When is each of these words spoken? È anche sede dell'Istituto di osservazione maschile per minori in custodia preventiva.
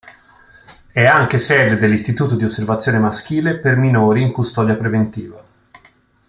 È 0.91 1.05
anche 1.05 1.37
sede 1.37 1.77
dell'Istituto 1.77 2.33
di 2.33 2.43
osservazione 2.43 2.97
maschile 2.97 3.59
per 3.59 3.75
minori 3.75 4.23
in 4.23 4.31
custodia 4.31 4.75
preventiva. 4.75 5.43